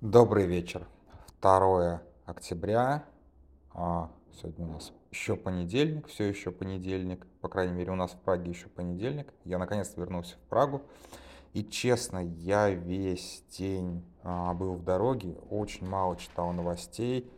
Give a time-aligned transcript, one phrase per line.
[0.00, 0.86] Добрый вечер.
[1.42, 3.04] 2 октября.
[3.74, 7.26] А, сегодня у нас еще понедельник, все еще понедельник.
[7.40, 9.34] По крайней мере, у нас в Праге еще понедельник.
[9.44, 10.82] Я наконец-то вернулся в Прагу.
[11.52, 17.28] И честно, я весь день а, был в дороге, очень мало читал новостей.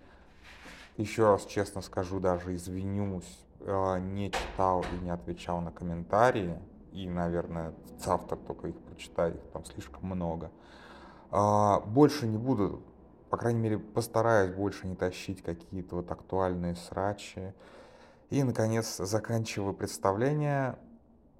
[0.99, 6.59] Еще раз честно скажу, даже извинюсь, а, не читал и не отвечал на комментарии.
[6.93, 10.51] И, наверное, завтра только их прочитаю, их там слишком много.
[11.31, 12.83] А, больше не буду,
[13.31, 17.55] по крайней мере, постараюсь больше не тащить какие-то вот актуальные срачи.
[18.31, 20.79] И, наконец, заканчиваю представление.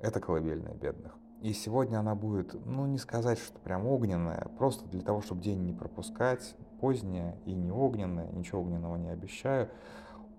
[0.01, 1.13] Это колыбельная бедных.
[1.43, 5.65] И сегодня она будет, ну, не сказать, что прям огненная, просто для того, чтобы день
[5.65, 9.71] не пропускать, поздняя и не огненная, ничего огненного не обещаю.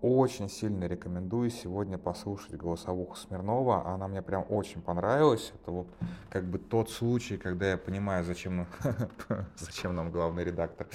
[0.02, 3.86] Очень сильно рекомендую сегодня послушать голосовуху Смирнова.
[3.86, 5.54] Она мне прям очень понравилась.
[5.54, 5.88] Это вот
[6.32, 8.66] как бы тот случай, когда я понимаю, зачем,
[9.56, 10.88] зачем нам главный редактор.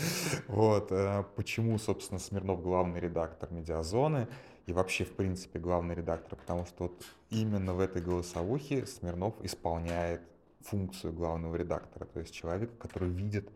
[0.48, 4.26] Вот, э, почему, собственно, Смирнов главный редактор «Медиазоны»
[4.66, 6.36] и вообще, в принципе, главный редактор.
[6.36, 10.20] Потому что вот именно в этой голосовухе Смирнов исполняет
[10.62, 12.06] функцию главного редактора.
[12.06, 13.48] То есть человека, который видит,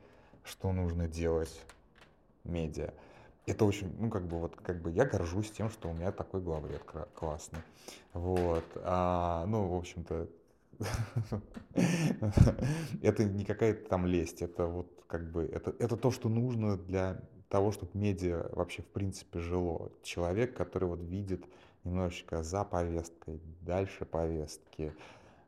[0.44, 1.60] что нужно делать
[2.44, 2.92] медиа
[3.46, 6.40] это очень, ну, как бы, вот, как бы я горжусь тем, что у меня такой
[6.40, 6.82] главред
[7.14, 7.60] классный.
[8.12, 8.64] Вот.
[8.76, 10.28] А, ну, в общем-то,
[13.02, 17.20] это не какая-то там лесть, это вот как бы, это, это то, что нужно для
[17.48, 19.90] того, чтобы медиа вообще в принципе жило.
[20.02, 21.44] Человек, который вот видит
[21.84, 24.94] немножечко за повесткой, дальше повестки,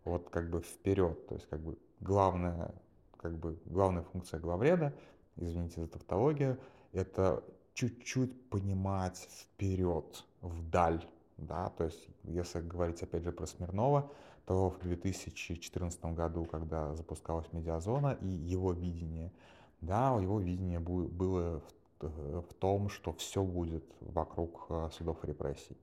[0.05, 2.75] вот как бы вперед, то есть как бы главная,
[3.17, 4.93] как бы главная функция главреда,
[5.37, 6.59] извините за тавтологию,
[6.93, 7.43] это
[7.75, 11.05] чуть-чуть понимать вперед, вдаль,
[11.37, 14.11] да, то есть если говорить опять же про Смирнова,
[14.47, 19.33] то в 2014 году, когда запускалась медиазона и его видение,
[19.81, 21.63] да, его видение было
[22.01, 25.77] в, в том, что все будет вокруг э, судов и репрессий.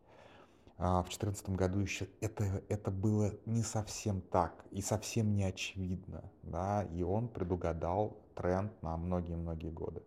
[0.78, 6.24] А в 2014 году еще это, это было не совсем так и совсем не очевидно,
[6.44, 10.02] да, и он предугадал тренд на многие-многие годы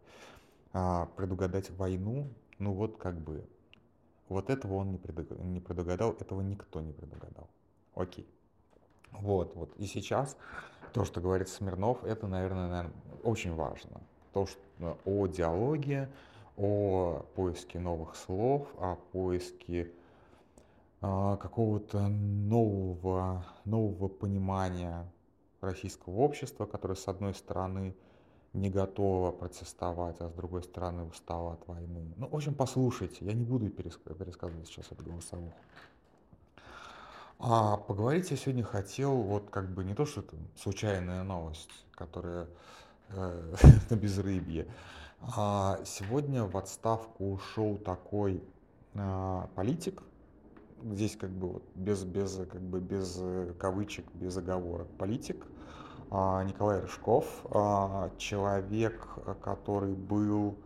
[0.73, 2.29] а, предугадать войну,
[2.59, 3.45] ну вот как бы,
[4.29, 7.49] вот этого он не, предугадал, не предугадал, этого никто не предугадал.
[7.95, 8.27] Окей.
[9.13, 9.75] Вот, вот.
[9.77, 10.37] И сейчас
[10.93, 14.01] то, что говорит Смирнов, это, наверное, наверное очень важно.
[14.33, 16.09] То, что э, о диалоге,
[16.57, 19.91] о поиске новых слов, о поиске
[21.01, 25.07] э, какого-то нового, нового понимания
[25.61, 27.95] российского общества, которое, с одной стороны,
[28.53, 32.13] не готова протестовать, а с другой стороны устала от войны.
[32.17, 35.55] Ну, в общем, послушайте, я не буду пересказывать сейчас это голосовуху.
[37.39, 42.47] А поговорить я сегодня хотел, вот как бы не то, что это случайная новость, которая
[43.09, 43.55] э,
[43.91, 44.69] на безрыбье,
[45.21, 48.45] а сегодня в отставку ушел такой
[48.95, 50.03] э, политик,
[50.85, 53.21] здесь как бы вот без, без, как бы без
[53.59, 55.45] кавычек, без оговорок, политик,
[56.11, 59.07] Николай Рыжков, а, человек,
[59.43, 60.57] который был,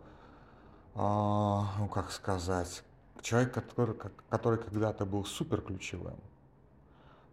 [0.95, 2.83] а, ну как сказать,
[3.21, 3.95] человек, который,
[4.29, 6.19] который когда-то был супер ключевым.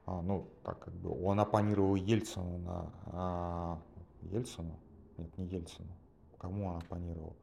[0.07, 3.79] Ну, так как бы он оппонировал Ельцину на
[4.21, 4.79] Ельцину?
[5.17, 5.89] Нет, не Ельцину.
[6.39, 7.35] Кому он оппонировал?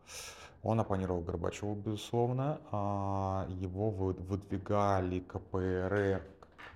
[0.62, 2.60] Он оппонировал Горбачеву, безусловно.
[3.50, 6.22] Его выдвигали КПРФ,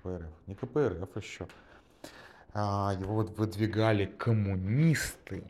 [0.02, 1.65] КПРФ, не КПРФ еще, а,
[2.56, 5.44] его вот выдвигали коммунисты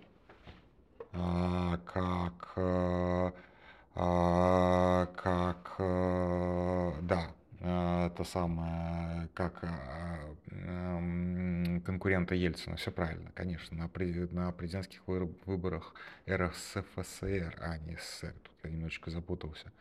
[1.13, 3.31] а, как э,
[3.95, 7.29] а, как э, да
[7.59, 9.63] то самое как
[11.83, 12.75] конкурента Ельцина.
[12.75, 13.89] Все правильно, конечно, на,
[14.31, 15.95] на президентских выборах
[16.29, 18.35] РСФСР, а не СССР.
[18.43, 19.71] Тут я немножечко запутался.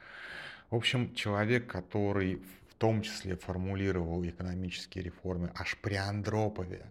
[0.70, 2.36] В общем, человек, который
[2.70, 6.86] в том числе формулировал экономические реформы аж при Андропове,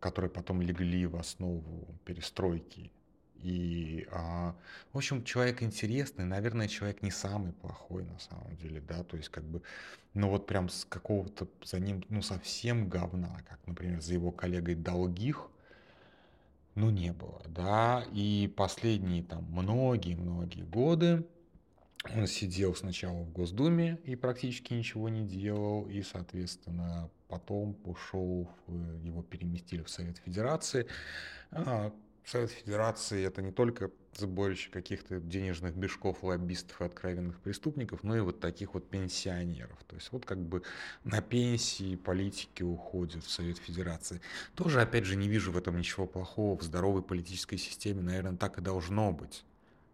[0.00, 2.92] которые потом легли в основу перестройки.
[3.42, 4.56] И, а,
[4.92, 9.28] в общем, человек интересный, наверное, человек не самый плохой на самом деле, да, то есть
[9.28, 9.62] как бы,
[10.14, 14.74] ну вот прям с какого-то за ним, ну совсем говна, как, например, за его коллегой
[14.74, 15.48] Долгих,
[16.74, 21.24] ну не было, да, и последние там многие-многие годы
[22.14, 28.50] он сидел сначала в Госдуме и практически ничего не делал, и, соответственно, потом ушел,
[29.02, 30.86] его переместили в Совет Федерации.
[31.50, 31.92] А
[32.24, 38.20] Совет Федерации это не только сборище каких-то денежных бешков, лоббистов и откровенных преступников, но и
[38.20, 39.78] вот таких вот пенсионеров.
[39.86, 40.62] То есть вот как бы
[41.04, 44.20] на пенсии политики уходят в Совет Федерации.
[44.54, 46.58] Тоже, опять же, не вижу в этом ничего плохого.
[46.58, 49.44] В здоровой политической системе, наверное, так и должно быть.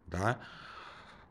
[0.07, 0.39] Да?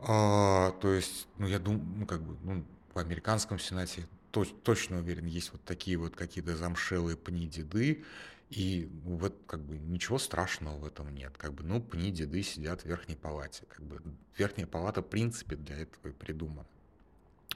[0.02, 5.26] А, то есть, ну, я думаю, ну, как бы, ну, в американском Сенате точно уверен,
[5.26, 8.04] есть вот такие вот какие-то замшелые пни-деды,
[8.50, 11.38] и вот как бы ничего страшного в этом нет.
[11.38, 13.64] Как бы, ну, пни деды сидят в верхней палате.
[13.70, 14.02] Как бы
[14.38, 16.68] верхняя палата в принципе для этого и придумана.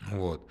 [0.07, 0.49] Вот.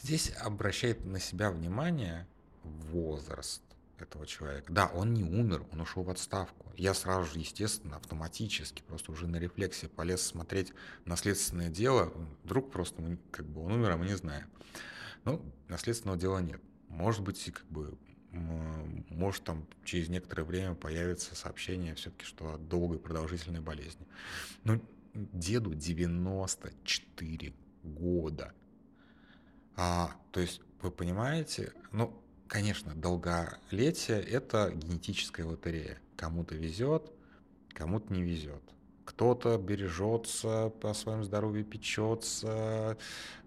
[0.00, 2.28] Здесь обращает на себя внимание
[2.62, 3.62] возраст
[4.02, 4.72] этого человека.
[4.72, 6.72] Да, он не умер, он ушел в отставку.
[6.76, 10.72] Я сразу же, естественно, автоматически, просто уже на рефлексе полез смотреть
[11.04, 12.12] наследственное дело.
[12.44, 14.46] Вдруг просто как бы он умер, а мы не знаем.
[15.24, 16.60] Ну, наследственного дела нет.
[16.88, 17.98] Может быть, как бы
[18.32, 24.06] может там через некоторое время появится сообщение все-таки, что от долгой продолжительной болезни.
[24.64, 24.80] Ну,
[25.14, 28.52] деду 94 года.
[29.76, 35.98] А, то есть, вы понимаете, ну, конечно, долголетие– это генетическая лотерея.
[36.16, 37.10] Кому-то везет,
[37.72, 38.62] кому-то не везет
[39.10, 42.96] кто-то бережется, по своему здоровью печется,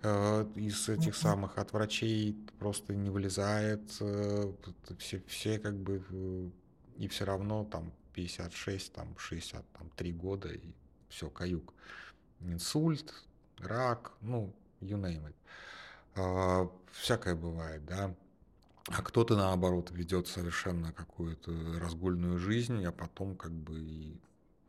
[0.01, 4.51] э, из этих самых от врачей просто не вылезает, э,
[4.99, 6.49] все, все как бы э,
[6.97, 10.73] и все равно там 56, там 63 года и
[11.07, 11.73] все, каюк.
[12.41, 13.13] Инсульт,
[13.59, 15.35] рак, ну, you name it.
[16.15, 18.13] А, всякое бывает, да.
[18.87, 24.19] А кто-то, наоборот, ведет совершенно какую-то разгульную жизнь, а потом как бы и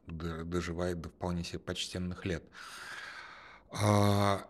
[0.07, 2.45] доживает до вполне себе почтенных лет.
[3.71, 4.49] А,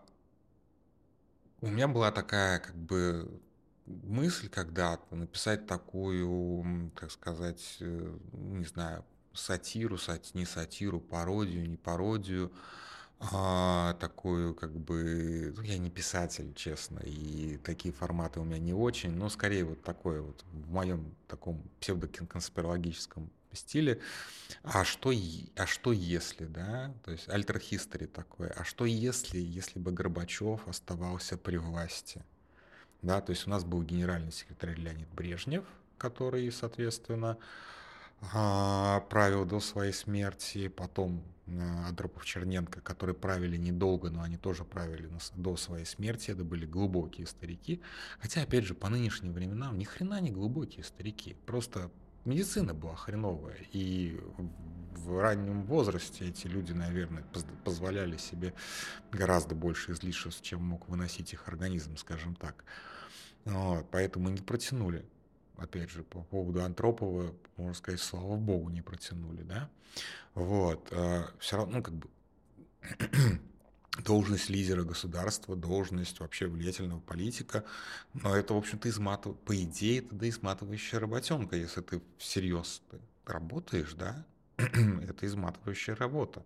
[1.61, 3.41] у меня была такая как бы
[3.85, 9.03] мысль когда-то написать такую, как сказать, э, не знаю,
[9.33, 12.51] сатиру, сати, не сатиру, пародию, не пародию,
[13.19, 18.73] а, такую как бы, ну, я не писатель, честно, и такие форматы у меня не
[18.73, 23.99] очень, но скорее вот такое вот в моем таком псевдоконспирологическом стиле.
[24.63, 25.11] А что,
[25.55, 30.67] а что если, да, то есть альтер history такое, а что если, если бы Горбачев
[30.67, 32.23] оставался при власти?
[33.01, 35.65] Да, то есть у нас был генеральный секретарь Леонид Брежнев,
[35.97, 37.37] который, соответственно,
[38.19, 45.09] правил до своей смерти, потом а, Андропов Черненко, которые правили недолго, но они тоже правили
[45.35, 47.81] до своей смерти, это были глубокие старики.
[48.19, 51.91] Хотя, опять же, по нынешним временам ни хрена не глубокие старики, просто
[52.25, 54.19] медицина была хреновая, и
[54.95, 57.23] в раннем возрасте эти люди, наверное,
[57.63, 58.53] позволяли себе
[59.11, 62.63] гораздо больше излишеств, чем мог выносить их организм, скажем так.
[63.45, 65.05] Вот, поэтому не протянули.
[65.57, 69.69] Опять же, по поводу Антропова, можно сказать, слава богу, не протянули, да.
[70.33, 72.09] Вот, а, все равно, ну, как бы
[74.03, 77.63] должность лидера государства, должность вообще влиятельного политика,
[78.13, 82.81] но это, в общем-то, изматывает, по идее, это да изматывающая работенка, если ты всерьез
[83.25, 84.25] работаешь, да,
[84.57, 86.45] это изматывающая работа.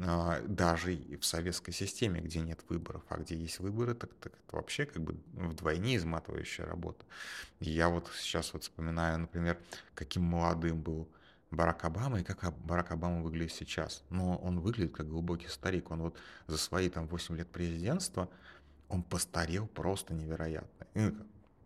[0.00, 4.56] А, даже в советской системе, где нет выборов, а где есть выборы, так, так это
[4.56, 7.04] вообще как бы вдвойне изматывающая работа.
[7.60, 9.58] И я вот сейчас вот вспоминаю, например,
[9.94, 11.08] каким молодым был
[11.50, 14.02] Барак Обама и как Барак Обама выглядит сейчас.
[14.08, 15.90] Но он выглядит как глубокий старик.
[15.90, 18.30] Он вот за свои там 8 лет президентства,
[18.88, 20.86] он постарел просто невероятно.
[20.94, 21.14] И,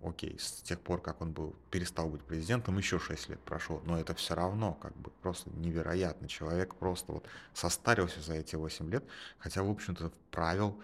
[0.02, 3.98] окей, с тех пор, как он был, перестал быть президентом, еще 6 лет прошло, но
[3.98, 6.28] это все равно как бы просто невероятно.
[6.28, 9.04] Человек просто вот состарился за эти 8 лет,
[9.38, 10.80] хотя, в общем-то, правил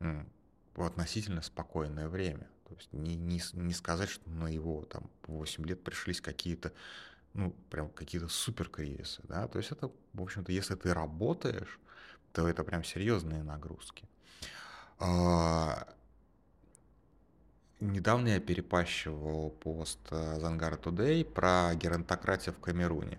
[0.00, 2.48] в относительно спокойное время.
[2.68, 6.72] То есть не, не, не сказать, что на его там 8 лет пришлись какие-то
[7.34, 11.80] ну, прям какие-то супер кризисы, да, то есть это, в общем-то, если ты работаешь,
[12.32, 14.06] то это прям серьезные нагрузки.
[14.98, 15.88] А,
[17.82, 23.18] недавно я перепащивал пост э, Зангара Today про геронтократию в Камеруне.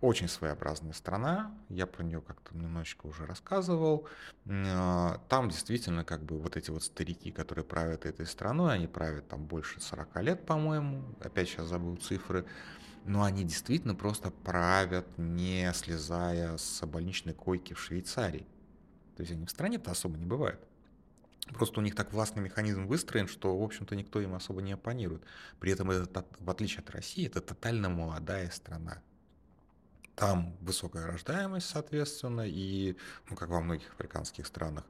[0.00, 4.06] Очень своеобразная страна, я про нее как-то немножечко уже рассказывал.
[4.48, 9.26] А, там действительно как бы вот эти вот старики, которые правят этой страной, они правят
[9.26, 12.46] там больше 40 лет, по-моему, опять сейчас забыл цифры,
[13.06, 18.46] но они действительно просто правят, не слезая с больничной койки в Швейцарии.
[19.16, 20.60] То есть они в стране-то особо не бывают.
[21.54, 25.22] Просто у них так властный механизм выстроен, что, в общем-то, никто им особо не оппонирует.
[25.60, 29.02] При этом, это, в отличие от России, это тотально молодая страна.
[30.14, 32.96] Там высокая рождаемость, соответственно, и,
[33.30, 34.84] ну, как во многих африканских странах,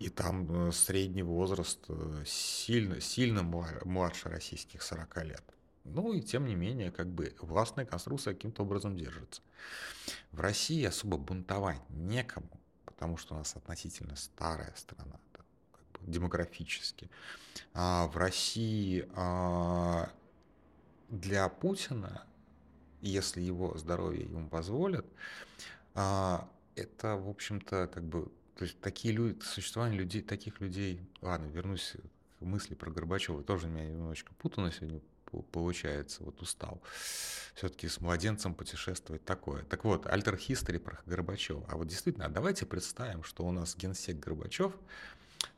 [0.00, 5.44] и там э, средний возраст э, сильно, сильно младше российских 40 лет.
[5.84, 9.42] Ну и тем не менее, как бы властная конструкция каким-то образом держится.
[10.32, 15.20] В России особо бунтовать некому, потому что у нас относительно старая страна,
[16.06, 17.10] демографически.
[17.72, 20.10] А в России а,
[21.08, 22.24] для Путина,
[23.00, 25.06] если его здоровье ему позволит,
[25.94, 31.46] а, это, в общем-то, как бы, то есть такие люди, существование людей, таких людей, ладно,
[31.46, 31.94] вернусь
[32.38, 35.00] к мысли про Горбачева, тоже меня немножечко путано сегодня
[35.42, 36.80] получается, вот устал.
[37.54, 39.64] Все-таки с младенцем путешествовать такое.
[39.64, 40.38] Так вот, альтер
[40.80, 41.64] про Горбачева.
[41.68, 44.78] А вот действительно, давайте представим, что у нас генсек Горбачев а,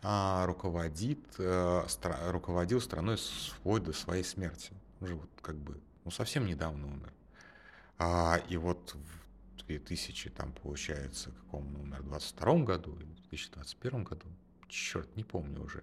[0.03, 4.73] руководит, а, стра, руководил страной вплоть до своей смерти.
[5.01, 7.13] Уже вот как бы, ну совсем недавно умер.
[7.99, 13.29] А, и вот в 2000, там получается, каком он умер, в 22 году или в
[13.29, 14.27] 2021 году,
[14.69, 15.83] черт, не помню уже,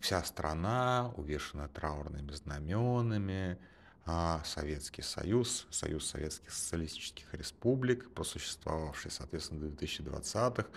[0.00, 3.58] вся страна увешана траурными знаменами,
[4.04, 10.68] а Советский Союз, Союз Советских Социалистических Республик, просуществовавший, соответственно, до 2020-х,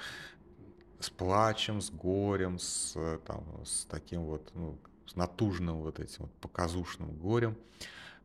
[0.99, 2.93] с плачем, с горем, с,
[3.25, 4.77] там, с таким вот, ну,
[5.07, 7.57] с натужным вот этим вот показушным горем,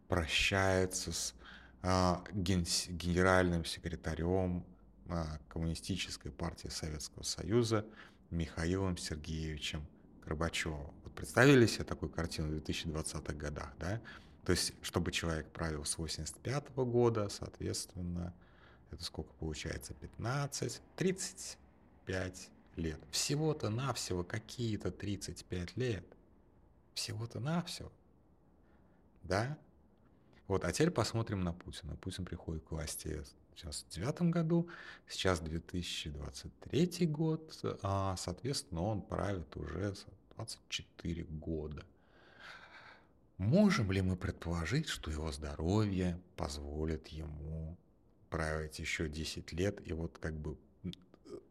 [0.09, 1.35] прощается с
[1.83, 4.65] а, ген, генеральным секретарем
[5.09, 7.87] а, Коммунистической партии Советского Союза
[8.31, 9.87] Михаилом Сергеевичем
[10.25, 10.93] Горбачева.
[11.05, 14.01] Вот представили себе такую картину в 2020-х годах, да?
[14.45, 18.35] То есть, чтобы человек правил с 85 -го года, соответственно,
[18.91, 19.95] это сколько получается?
[19.95, 23.01] 15, 35 лет.
[23.11, 26.05] Всего-то навсего какие-то 35 лет.
[26.95, 27.93] Всего-то навсего.
[29.23, 29.59] Да?
[30.47, 31.97] Вот, а теперь посмотрим на Путина.
[31.97, 33.23] Путин приходит к власти
[33.57, 34.69] сейчас в девятом году,
[35.09, 39.95] сейчас 2023 год, а, соответственно, он правит уже
[40.37, 41.85] 24 года.
[43.39, 47.77] Можем ли мы предположить, что его здоровье позволит ему
[48.31, 50.57] править еще 10 лет, и вот как бы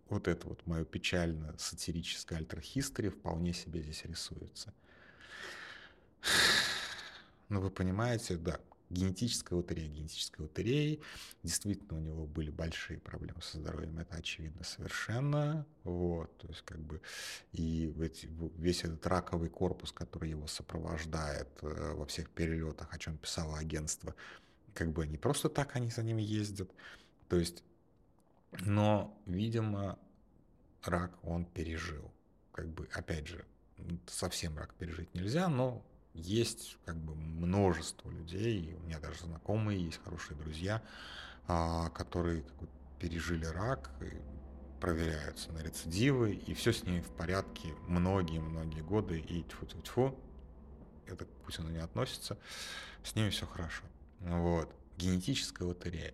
[0.09, 4.73] вот это вот мое печально сатирическое альтерхистори вполне себе здесь рисуется.
[7.49, 8.59] Ну, вы понимаете, да,
[8.93, 10.99] генетическая лотерея, генетическая лотерея.
[11.43, 15.65] Действительно, у него были большие проблемы со здоровьем, это очевидно совершенно.
[15.83, 17.01] Вот, то есть как бы
[17.51, 17.93] и
[18.57, 24.15] весь этот раковый корпус, который его сопровождает э, во всех перелетах, о чем писало агентство,
[24.73, 26.71] как бы не просто так они за ними ездят.
[27.27, 27.63] То есть,
[28.61, 29.97] но, видимо,
[30.83, 32.11] рак он пережил.
[32.51, 33.45] Как бы, опять же,
[34.07, 40.01] совсем рак пережить нельзя, но есть как бы множество людей, у меня даже знакомые есть,
[40.03, 40.81] хорошие друзья,
[41.47, 42.67] а, которые как бы,
[42.99, 43.91] пережили рак,
[44.79, 50.17] проверяются на рецидивы, и все с ними в порядке многие-многие годы, и тьфу-тьфу-тьфу,
[51.07, 52.37] это к Путину не относится,
[53.03, 53.83] с ними все хорошо.
[54.19, 54.73] Вот.
[54.97, 56.13] Генетическая лотерея.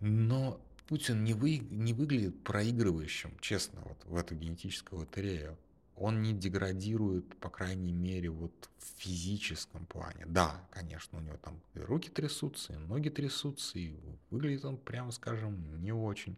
[0.00, 5.56] Но Путин не, вы, не выглядит проигрывающим, честно, вот в эту генетическую лотерею
[5.96, 10.24] он не деградирует, по крайней мере, вот в физическом плане.
[10.26, 13.94] Да, конечно, у него там и руки трясутся, и ноги трясутся, и
[14.30, 16.36] выглядит он, прямо скажем, не очень.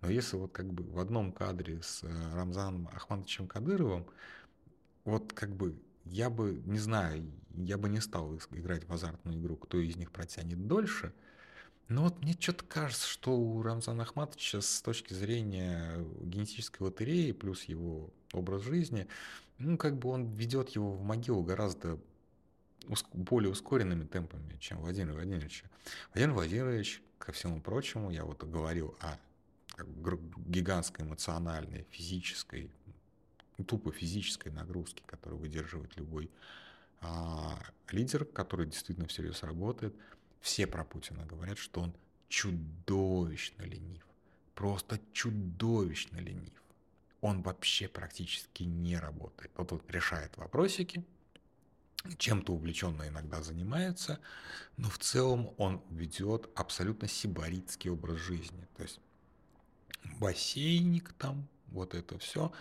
[0.00, 4.06] Но если вот как бы в одном кадре с э, Рамзаном Ахматовичем Кадыровым,
[5.04, 9.56] вот как бы я бы, не знаю, я бы не стал играть в азартную игру,
[9.56, 11.12] кто из них протянет дольше–
[11.88, 17.64] ну вот мне что-то кажется, что у Рамзана Ахматовича с точки зрения генетической лотереи плюс
[17.64, 19.06] его образ жизни,
[19.58, 21.98] ну как бы он ведет его в могилу гораздо
[23.12, 25.64] более ускоренными темпами, чем Владимир Владимирович.
[26.12, 29.18] Владимир Владимирович, ко всему прочему, я вот говорил о
[30.46, 32.70] гигантской эмоциональной, физической,
[33.66, 36.30] тупо физической нагрузке, которую выдерживает любой
[37.00, 37.58] а,
[37.90, 39.94] лидер, который действительно всерьез работает–
[40.44, 41.94] все про Путина говорят, что он
[42.28, 44.06] чудовищно ленив.
[44.54, 46.62] Просто чудовищно ленив.
[47.22, 49.50] Он вообще практически не работает.
[49.56, 51.02] Вот он решает вопросики,
[52.18, 54.20] чем-то увлеченно иногда занимается,
[54.76, 58.68] но в целом он ведет абсолютно сибаритский образ жизни.
[58.76, 59.00] То есть
[60.20, 62.52] бассейник там, вот это все.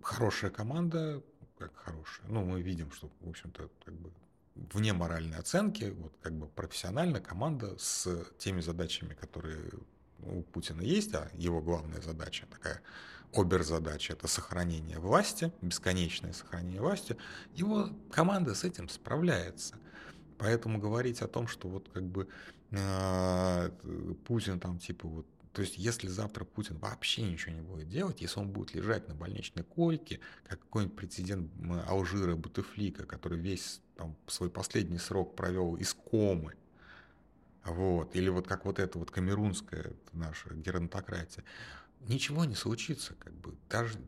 [0.00, 1.24] Хорошая команда,
[1.58, 2.28] как хорошая.
[2.28, 4.12] Ну, мы видим, что, в общем-то, как бы
[4.54, 9.70] вне моральной оценки, вот как бы профессионально команда с теми задачами, которые
[10.22, 12.82] у Путина есть, а его главная задача такая
[13.32, 17.16] обер-задача– это сохранение власти, бесконечное сохранение власти,
[17.54, 19.76] его команда с этим справляется.
[20.38, 22.26] Поэтому говорить о том, что вот как бы
[22.70, 23.70] э,
[24.26, 28.38] Путин там типа вот То есть, если завтра Путин вообще ничего не будет делать, если
[28.38, 31.50] он будет лежать на больничной койке, как какой-нибудь прецедент
[31.88, 36.54] Алжира Бутефлика, который весь там, свой последний срок провел из комы,
[37.64, 41.44] вот, или вот как вот эта вот камерунская наша геронтократия,
[42.00, 43.98] ничего не случится, как бы, даже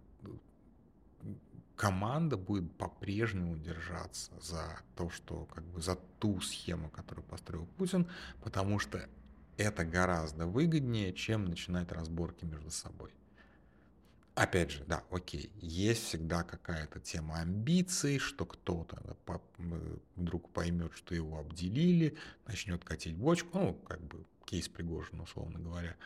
[1.75, 8.09] команда будет по-прежнему держаться за то, что как бы за ту схему, которую построил Путин,
[8.45, 9.09] потому что
[9.57, 13.13] это гораздо выгоднее, чем начинать разборки между собой.
[14.35, 19.17] Опять же, да, окей, есть всегда какая-то тема амбиций, что кто-то
[20.17, 22.17] вдруг поймет, что его обделили,
[22.47, 25.97] начнет катить бочку, ну, как бы кейс Пригожин, условно говоря.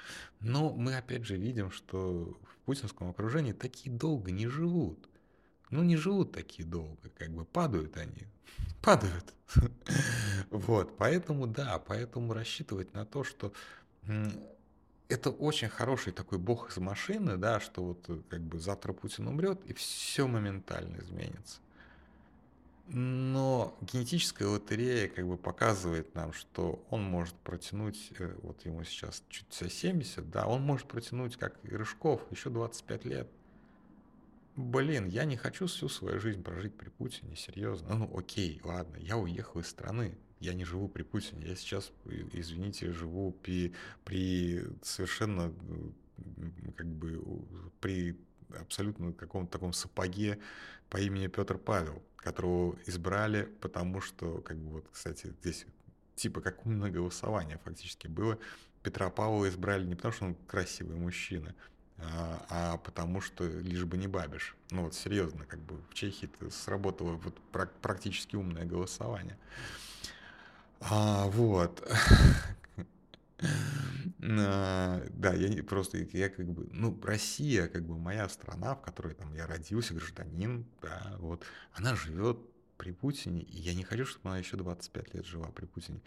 [0.41, 5.09] Но мы опять же видим, что в путинском окружении такие долго не живут.
[5.71, 8.27] Ну, не живут такие долго, как бы падают они,
[8.83, 9.35] падают.
[10.51, 13.53] Вот, поэтому, да, поэтому рассчитывать на то, что
[15.09, 19.29] это очень хороший такой бог из машины, да, что вот э, как бы завтра Путин
[19.29, 21.61] умрет, и все моментально изменится.
[22.89, 29.23] Но генетическая лотерея как бы показывает нам, что он может протянуть, э, вот ему сейчас
[29.29, 33.29] чуть за 70, да, он может протянуть, как и Рыжков, еще 25 лет.
[34.57, 37.95] Блин, я не хочу всю свою жизнь прожить при Путине, серьезно.
[37.95, 41.93] Ну, окей, ладно, я уехал из страны, я не живу при Путине, я сейчас,
[42.33, 45.53] извините, живу при, при совершенно,
[46.75, 47.23] как бы,
[47.81, 48.19] при
[48.59, 50.39] абсолютно каком-то таком сапоге
[50.89, 55.67] по имени Петр Павел, которого избрали, потому что, как бы, вот, кстати, здесь
[56.15, 58.39] типа как умное голосование фактически было.
[58.83, 61.55] Петра Павла избрали не потому, что он красивый мужчина,
[61.99, 64.57] а, а потому что лишь бы не бабишь.
[64.71, 67.39] Ну вот серьезно, как бы в Чехии сработало вот
[67.81, 69.39] практически умное голосование.
[70.81, 71.87] А, вот.
[74.29, 79.15] А, да, я просто, я как бы, ну, Россия, как бы моя страна, в которой
[79.15, 82.39] там я родился, гражданин, да, вот, она живет
[82.77, 86.01] при Путине, и я не хочу, чтобы она еще 25 лет жила при Путине.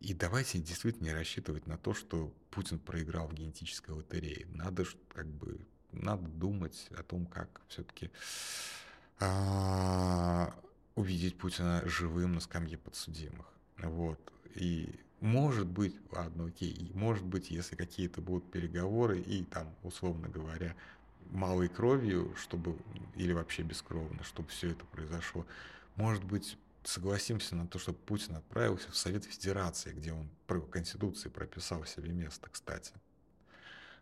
[0.00, 4.46] И давайте действительно не рассчитывать на то, что Путин проиграл в генетической лотерее.
[4.54, 5.60] Надо как бы
[5.92, 8.10] надо думать о том, как все-таки
[9.18, 10.54] а,
[10.94, 13.46] увидеть Путина живым на скамье подсудимых.
[13.78, 14.18] Вот.
[14.54, 14.88] И
[15.20, 20.74] может быть, ладно, окей, может быть, если какие-то будут переговоры и там, условно говоря,
[21.30, 22.76] малой кровью, чтобы,
[23.14, 25.46] или вообще бескровно, чтобы все это произошло,
[26.00, 31.28] может быть, согласимся на то, чтобы Путин отправился в Совет Федерации, где он по Конституции
[31.28, 32.92] прописал себе место, кстати.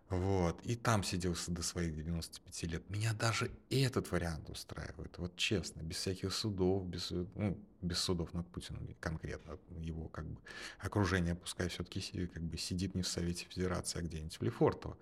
[0.08, 0.58] Вот.
[0.62, 2.88] И там сидел до своих 95 лет.
[2.88, 5.18] Меня даже этот вариант устраивает.
[5.18, 9.58] Вот честно, без всяких судов, без, ну, без судов над Путиным конкретно.
[9.80, 10.40] Его как бы
[10.78, 14.96] окружение, пускай все-таки как бы сидит не в Совете Федерации, а где-нибудь в Лефортово.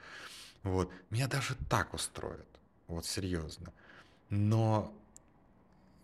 [0.65, 0.91] Вот.
[1.11, 2.49] Меня даже так устроит.
[2.89, 3.73] Вот серьезно.
[4.29, 4.93] Но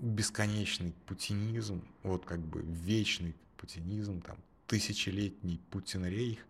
[0.03, 4.37] бесконечный путинизм, вот как бы вечный путинизм, там,
[4.67, 6.41] тысячелетний Путин-рейх.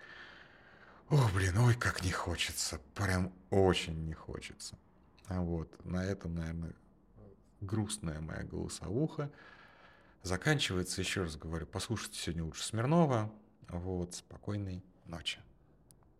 [1.11, 4.79] О, блин, ой, как не хочется, прям очень не хочется.
[5.27, 6.73] А вот на этом, наверное,
[7.61, 9.31] грустная моя голосовуха
[10.23, 11.03] заканчивается.
[11.03, 13.31] Еще раз говорю, послушайте сегодня лучше Смирнова.
[13.69, 15.38] Вот, спокойной ночи.